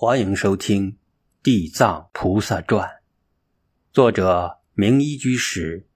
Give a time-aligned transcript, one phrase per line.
[0.00, 0.92] 欢迎收听
[1.42, 2.88] 《地藏菩萨传》，
[3.92, 5.88] 作者明一居士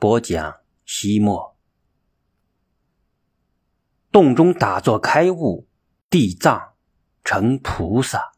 [0.00, 0.56] 播讲。
[0.84, 1.56] 西莫，
[4.10, 5.68] 洞中打坐开悟，
[6.10, 6.72] 地藏
[7.22, 8.32] 成菩萨。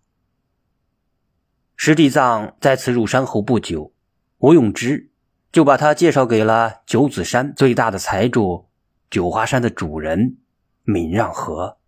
[1.75, 3.95] 师地藏再次入山后不久，
[4.41, 5.11] 吴永之
[5.51, 8.69] 就把他介绍给了九子山最大的财主
[9.09, 10.37] 九华山的主人
[10.83, 11.79] 闵让和。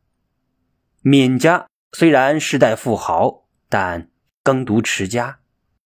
[1.03, 1.67] 闵家。
[1.97, 4.11] 虽然世代富豪，但
[4.43, 5.39] 耕读持家，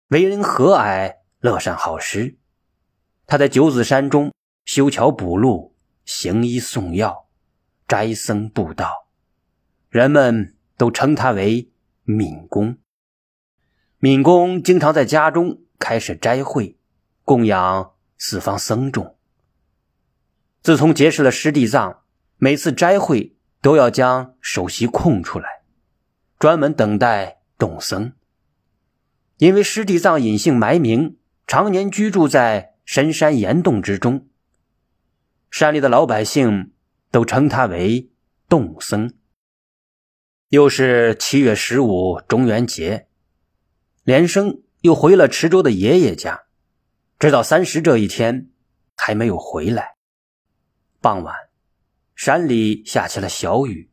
[0.08, 2.38] 为人和蔼，乐善好施。
[3.27, 4.31] 他在九子山中
[4.63, 5.75] 修桥补路，
[6.05, 7.27] 行医送药，
[7.85, 9.09] 斋僧布道，
[9.89, 11.70] 人们都称他为
[12.05, 12.77] 敏公。
[13.97, 16.77] 敏公经常在家中开设斋会，
[17.25, 19.17] 供养四方僧众。
[20.61, 22.03] 自从结识了师地藏，
[22.38, 25.59] 每次斋会都要将首席空出来。
[26.39, 28.13] 专门等待动僧，
[29.39, 34.30] 因为师地藏隐姓埋名，常年居住在深山岩洞之中，
[35.52, 36.72] 山里的老百姓
[37.11, 38.09] 都称他为
[38.47, 39.14] 洞僧。
[40.47, 43.09] 又是七月十五中元节，
[44.05, 46.45] 连生又回了池州的爷爷家，
[47.19, 48.49] 直到三十这一天
[48.95, 49.97] 还没有回来。
[51.02, 51.36] 傍晚，
[52.16, 53.92] 山里下起了小雨，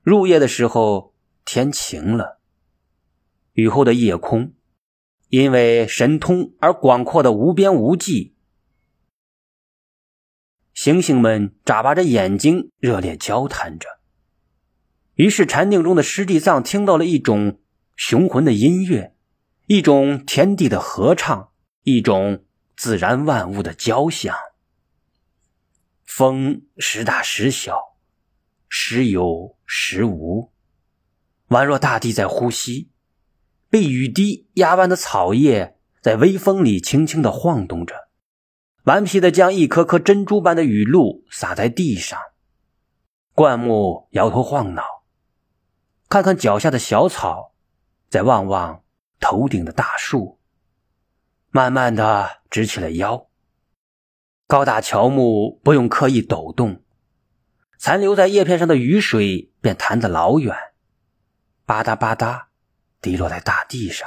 [0.00, 1.11] 入夜的时候。
[1.44, 2.40] 天晴了，
[3.52, 4.54] 雨后的夜空，
[5.28, 8.34] 因为神通而广阔的无边无际，
[10.72, 13.88] 星星们眨巴着眼睛，热烈交谈着。
[15.14, 17.60] 于是禅定中的师地藏听到了一种
[17.96, 19.14] 雄浑的音乐，
[19.66, 22.44] 一种天地的合唱，一种
[22.76, 24.34] 自然万物的交响。
[26.04, 27.96] 风时大时小，
[28.68, 30.51] 时有时无。
[31.52, 32.90] 宛若大地在呼吸，
[33.68, 37.94] 被雨滴压弯的草叶在微风里轻轻的晃动着，
[38.84, 42.18] 顽皮的将一颗颗珍珠般的雨露洒在地上。
[43.34, 44.82] 灌木摇头晃脑，
[46.08, 47.52] 看看脚下的小草，
[48.08, 48.82] 再望望
[49.20, 50.38] 头顶的大树，
[51.50, 53.26] 慢慢的直起了腰。
[54.46, 56.82] 高大乔木不用刻意抖动，
[57.76, 60.56] 残留在叶片上的雨水便弹得老远。
[61.72, 62.48] 吧嗒吧嗒，
[63.00, 64.06] 滴落在大地上。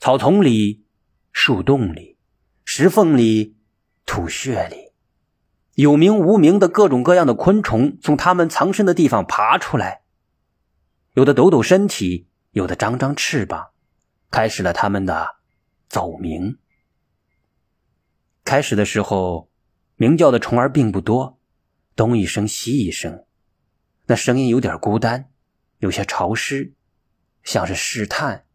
[0.00, 0.84] 草丛里、
[1.30, 2.18] 树洞里、
[2.64, 3.56] 石缝里、
[4.04, 4.90] 土穴里，
[5.74, 10.02] 有名无名的各种各样的昆虫从它们藏身的地方爬出来，
[11.12, 13.70] 有的抖抖身体，有的张张翅膀，
[14.32, 15.36] 开始了他们的
[15.88, 16.58] 走鸣。
[18.42, 19.48] 开始的时候，
[19.94, 21.38] 鸣叫的虫儿并不多，
[21.94, 23.24] 东一声西一声，
[24.06, 25.30] 那声音有点孤单。
[25.78, 26.74] 有些潮湿，
[27.42, 28.46] 像是试探，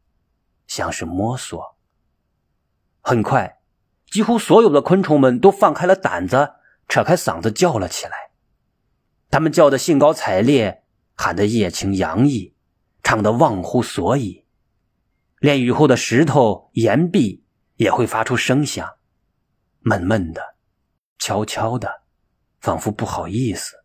[0.67, 1.77] 像是摸索。
[3.01, 3.59] 很快，
[4.07, 6.55] 几乎所有的昆虫们都放开了胆子，
[6.87, 8.31] 扯开嗓子叫了起来。
[9.29, 10.83] 他们叫得兴高采烈，
[11.15, 12.55] 喊得热情洋溢，
[13.01, 14.45] 唱得忘乎所以。
[15.39, 17.43] 连雨后的石头、岩壁
[17.77, 18.87] 也会发出声响，
[19.79, 20.55] 闷闷的，
[21.17, 22.03] 悄悄的，
[22.59, 23.80] 仿佛不好意思。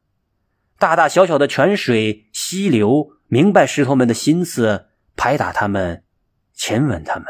[0.79, 3.13] 大大小小的泉水、溪流。
[3.29, 6.05] 明白石头们的心思，拍打他们，
[6.53, 7.27] 亲吻他们，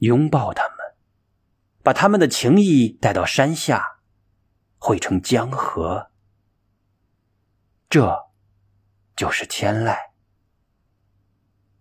[0.00, 0.76] 拥抱他们，
[1.82, 4.00] 把他们的情谊带到山下，
[4.76, 6.10] 汇成江河。
[7.88, 8.26] 这，
[9.16, 9.96] 就是天籁。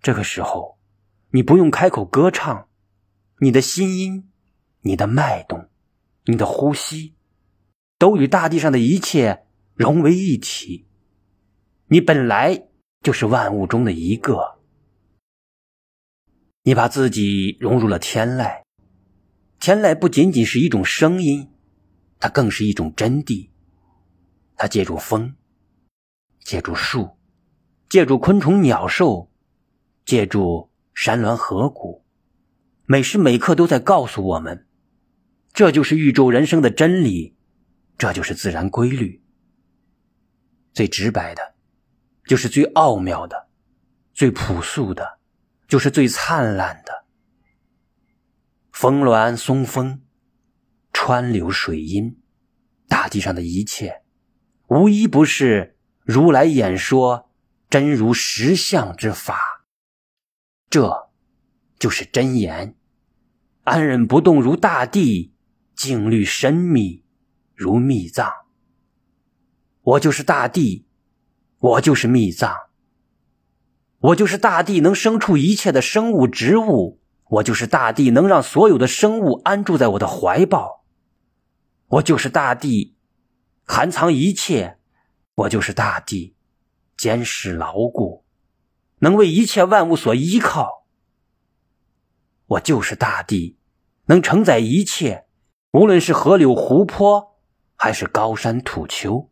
[0.01, 0.79] 这个时候，
[1.31, 2.69] 你不用开口歌唱，
[3.39, 4.31] 你的心音、
[4.83, 5.69] 你的脉动、
[6.27, 7.17] 你的呼吸，
[7.97, 9.45] 都与大地上的一切
[9.75, 10.87] 融为一体。
[11.87, 12.67] 你本来。
[13.03, 14.57] 就是万物中的一个，
[16.63, 18.61] 你把自己融入了天籁。
[19.59, 21.49] 天籁不仅仅是一种声音，
[22.17, 23.49] 它更是一种真谛。
[24.55, 25.35] 它借助风，
[26.39, 27.17] 借助树，
[27.89, 29.29] 借助昆虫鸟兽，
[30.05, 32.05] 借助山峦河谷，
[32.85, 34.65] 每时每刻都在告诉我们：
[35.51, 37.35] 这就是宇宙人生的真理，
[37.97, 39.22] 这就是自然规律。
[40.73, 41.53] 最直白的。
[42.25, 43.49] 就是最奥妙的，
[44.13, 45.19] 最朴素的，
[45.67, 47.03] 就是最灿烂的。
[48.71, 50.01] 峰峦松风，
[50.93, 52.21] 川流水音，
[52.87, 54.03] 大地上的一切，
[54.67, 57.29] 无一不是如来演说
[57.69, 59.65] 真如实相之法。
[60.69, 61.11] 这，
[61.77, 62.77] 就是真言。
[63.63, 65.33] 安忍不动如大地，
[65.75, 67.03] 静虑深密
[67.53, 68.42] 如密藏。
[69.83, 70.87] 我就是大地。
[71.59, 72.53] 我就是密藏，
[73.99, 76.99] 我就是大地能生出一切的生物植物，
[77.29, 80.83] 我就是大地能让所有的生物安住在我的怀抱，
[81.87, 82.97] 我就是大地，
[83.63, 84.77] 含藏一切，
[85.35, 86.35] 我就是大地，
[86.97, 88.25] 坚实牢固，
[88.99, 90.85] 能为一切万物所依靠。
[92.47, 93.57] 我就是大地，
[94.07, 95.27] 能承载一切，
[95.71, 97.37] 无论是河流湖泊，
[97.77, 99.29] 还是高山土丘，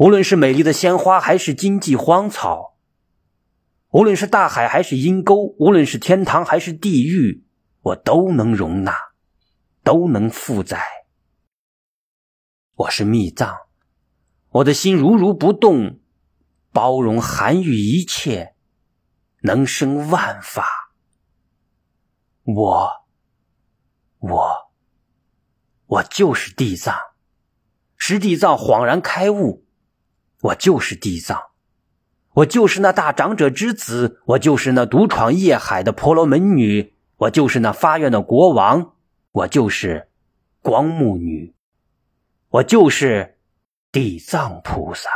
[0.00, 2.78] 无论是美丽的鲜花，还是荆棘荒草。
[3.90, 7.44] 无论是大海还是阴沟，无论是天堂还是地狱，
[7.82, 8.96] 我都能容纳，
[9.84, 10.82] 都能负载。
[12.76, 13.54] 我是密藏，
[14.48, 16.00] 我的心如如不动，
[16.72, 18.54] 包容含育一切，
[19.42, 20.94] 能生万法。
[22.44, 22.90] 我，
[24.20, 24.72] 我，
[25.84, 26.96] 我就是地藏，
[27.98, 29.66] 使地藏恍然开悟，
[30.42, 31.40] 我就是地藏。
[32.34, 38.94] 我就是那大长者之子，我就是那独闯夜海的婆罗门女，我就是那发愿的国王，
[39.32, 40.08] 我就是
[40.62, 41.54] 光目女，
[42.50, 43.38] 我就是
[43.90, 45.10] 地藏菩萨。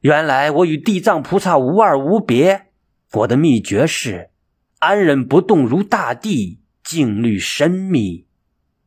[0.00, 2.68] 原来我与地藏菩萨无二无别，
[3.12, 4.30] 我的秘诀是
[4.78, 8.28] 安忍不动如大地，静虑深密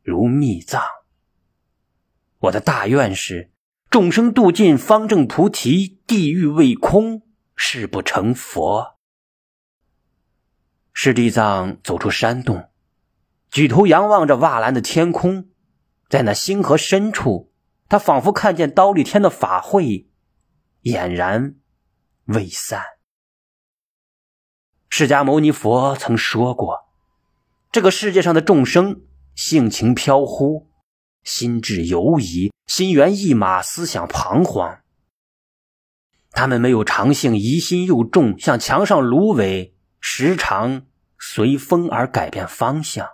[0.02, 0.82] 如密藏。
[2.38, 3.50] 我的大愿是。
[3.94, 7.22] 众生度尽方正菩提，地狱未空，
[7.54, 8.96] 誓不成佛。
[10.92, 12.70] 释地藏走出山洞，
[13.52, 15.48] 举头仰望着瓦蓝的天空，
[16.08, 17.52] 在那星河深处，
[17.88, 20.10] 他仿佛看见刀立天的法会
[20.82, 21.54] 俨然
[22.24, 22.82] 未散。
[24.88, 26.88] 释迦牟尼佛曾说过，
[27.70, 29.02] 这个世界上的众生
[29.36, 30.73] 性情飘忽。
[31.24, 34.80] 心智游移，心猿意马，思想彷徨。
[36.30, 40.86] 他们没有常性，疑心又重，像墙上芦苇，时常
[41.18, 43.08] 随风而改变方向。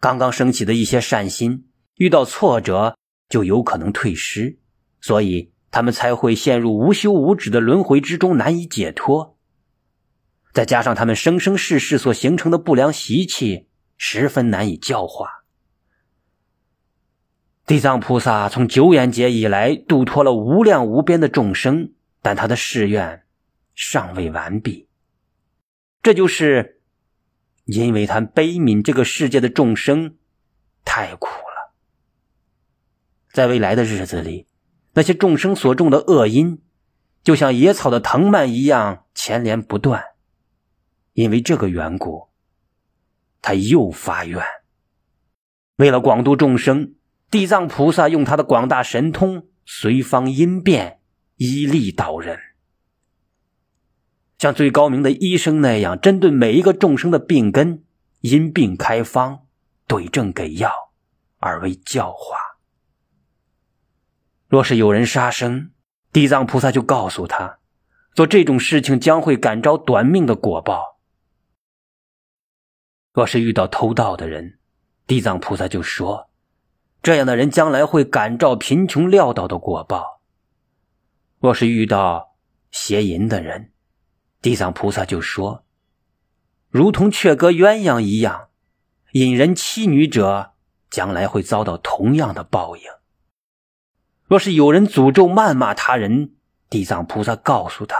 [0.00, 2.96] 刚刚升起的一些善心，遇到挫折
[3.28, 4.58] 就有可能退失，
[5.00, 9.36] 所以他们才会陷入无休无止的轮回之中，难以解脱。
[10.52, 15.41] 再加上他们生生世世所形成的不良习气，十分难以教化。
[17.72, 23.24] 地藏菩萨从九眼劫以来度脱了无量无边的众生，但他的誓愿
[23.74, 24.90] 尚未完毕。
[26.02, 26.82] 这就是
[27.64, 30.18] 因为他悲悯这个世界的众生
[30.84, 31.72] 太苦了。
[33.32, 34.46] 在未来的日子里，
[34.92, 36.60] 那些众生所种的恶因，
[37.22, 40.04] 就像野草的藤蔓一样牵连不断。
[41.14, 42.28] 因为这个缘故，
[43.40, 44.44] 他又发愿，
[45.76, 46.96] 为了广度众生。
[47.32, 51.00] 地藏菩萨用他的广大神通，随方因变，
[51.36, 52.38] 以力导人，
[54.36, 57.84] 像最高明的医生那样，针对每一个众生的病根，
[58.20, 59.46] 因病开方，
[59.86, 60.70] 对症给药，
[61.38, 62.36] 而为教化。
[64.46, 65.70] 若是有人杀生，
[66.12, 67.60] 地藏菩萨就告诉他，
[68.14, 71.00] 做这种事情将会感召短命的果报。
[73.14, 74.58] 若是遇到偷盗的人，
[75.06, 76.28] 地藏菩萨就说。
[77.02, 80.20] 这样的人将来会感召贫穷潦倒的果报。
[81.40, 82.36] 若是遇到
[82.70, 83.72] 邪淫的人，
[84.40, 85.64] 地藏菩萨就说
[86.70, 88.50] ：“如同雀歌鸳鸯一样，
[89.12, 90.52] 引人妻女者，
[90.90, 92.82] 将来会遭到同样的报应。”
[94.26, 96.36] 若是有人诅咒谩骂他人，
[96.70, 97.96] 地藏菩萨告诉他：“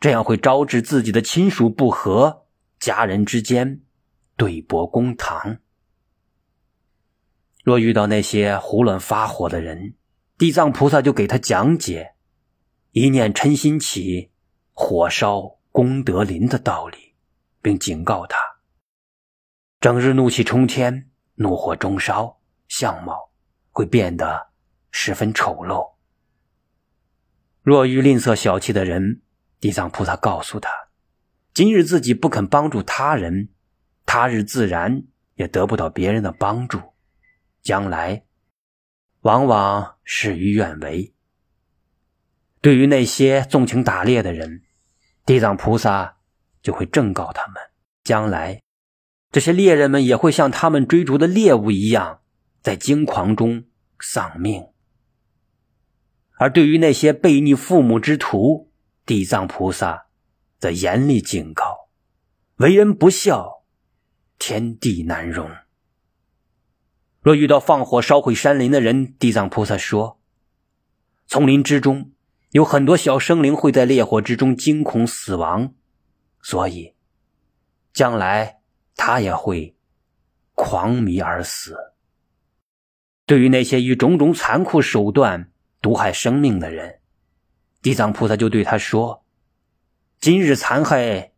[0.00, 2.46] 这样会招致自己的亲属不和，
[2.80, 3.80] 家人之间
[4.36, 5.58] 对簿公堂。”
[7.64, 9.94] 若遇到那些胡乱发火的人，
[10.36, 12.14] 地藏菩萨就给他讲解
[12.92, 14.30] “一念嗔心起，
[14.74, 17.14] 火烧功德林”的道理，
[17.62, 18.36] 并警告他：
[19.80, 23.30] 整日怒气冲天，怒火中烧，相貌
[23.70, 24.48] 会变得
[24.90, 25.94] 十分丑陋。
[27.62, 29.22] 若遇吝啬小气的人，
[29.58, 30.70] 地藏菩萨告诉他：
[31.54, 33.48] 今日自己不肯帮助他人，
[34.04, 35.04] 他日自然
[35.36, 36.78] 也得不到别人的帮助。
[37.64, 38.26] 将来，
[39.22, 41.14] 往往事与愿违。
[42.60, 44.62] 对于那些纵情打猎的人，
[45.24, 46.18] 地藏菩萨
[46.62, 47.56] 就会正告他们：
[48.02, 48.62] 将来，
[49.32, 52.20] 这些猎人们也会像他们追逐的猎物一样，
[52.60, 53.64] 在惊狂中
[53.98, 54.68] 丧命。
[56.36, 58.70] 而对于那些背逆父母之徒，
[59.06, 60.08] 地藏菩萨
[60.58, 61.88] 则严厉警告：
[62.56, 63.64] 为人不孝，
[64.38, 65.50] 天地难容。
[67.24, 70.20] 若遇到放火烧毁山林的人，地藏菩萨说
[71.26, 72.12] ：“丛林之中
[72.50, 75.72] 有很多小生灵会在烈火之中惊恐死亡，
[76.42, 76.94] 所以
[77.94, 78.58] 将来
[78.94, 79.74] 他也会
[80.52, 81.94] 狂迷而死。
[83.24, 85.50] 对于那些以种种残酷手段
[85.80, 87.00] 毒害生命的人，
[87.80, 89.24] 地藏菩萨就对他说
[90.20, 91.32] ：“今日残害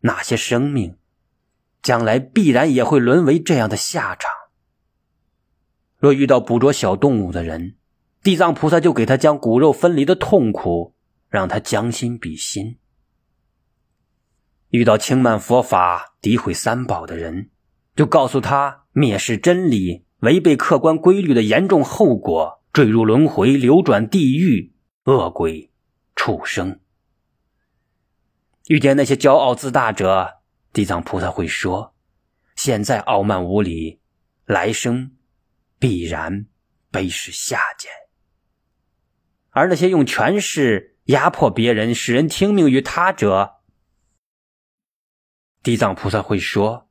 [0.00, 0.96] 那些生命，
[1.80, 4.28] 将来必然也会沦为这样的下场。
[6.00, 7.76] 若遇到捕捉小动物的人，”
[8.22, 10.94] 地藏菩萨就给他将骨肉分离的痛苦，
[11.28, 12.76] 让他将心比心；
[14.68, 17.48] 遇到轻慢佛法、诋毁三宝的人，
[17.96, 25.70] 就告诉他蔑视真理、违背客观规律的严重后果，坠入轮回、流转地狱、恶鬼、
[26.14, 26.78] 畜生。
[28.68, 30.40] 遇见那些骄傲自大者，
[30.74, 31.94] 地藏菩萨会说
[32.54, 33.98] ：“现在傲慢无礼，
[34.44, 35.12] 来生
[35.80, 36.46] 必然
[36.92, 37.90] 卑视下贱。”
[39.50, 43.56] 而那些用权势压迫别人、使人听命于他者，
[45.60, 46.88] 地藏菩萨会说：“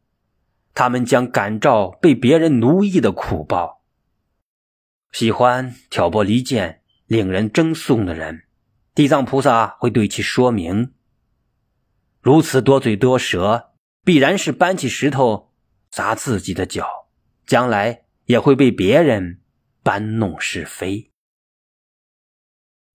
[0.75, 3.86] 他们将感召被别人奴役的苦报。
[5.13, 8.43] 喜欢挑拨离间、令人争讼的人，
[8.93, 10.93] 地藏菩萨会对其说明：
[12.19, 13.72] 如此多嘴多舌，
[14.03, 15.53] 必然是搬起石头
[15.89, 17.08] 砸自己的脚，
[17.48, 19.39] 将来也会被别人
[19.81, 21.09] 搬弄是非。”